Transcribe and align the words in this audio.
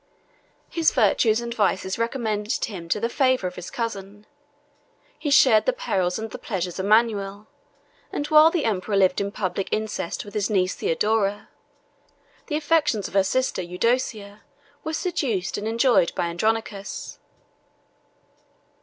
His 0.71 0.89
virtues 0.89 1.41
and 1.41 1.53
vices 1.53 1.99
recommended 1.99 2.65
him 2.65 2.89
to 2.89 2.99
the 2.99 3.07
favor 3.07 3.45
of 3.45 3.53
his 3.53 3.69
cousin: 3.69 4.25
he 5.19 5.29
shared 5.29 5.67
the 5.67 5.73
perils 5.73 6.17
and 6.17 6.31
the 6.31 6.39
pleasures 6.39 6.79
of 6.79 6.87
Manuel; 6.87 7.45
and 8.11 8.25
while 8.25 8.49
the 8.49 8.65
emperor 8.65 8.95
lived 8.97 9.21
in 9.21 9.31
public 9.31 9.69
incest 9.71 10.25
with 10.25 10.33
his 10.33 10.49
niece 10.49 10.73
Theodora, 10.73 11.49
the 12.47 12.55
affections 12.57 13.07
of 13.07 13.13
her 13.13 13.23
sister 13.23 13.61
Eudocia 13.61 14.41
were 14.83 14.93
seduced 14.93 15.55
and 15.59 15.67
enjoyed 15.67 16.15
by 16.15 16.29
Andronicus. 16.29 17.19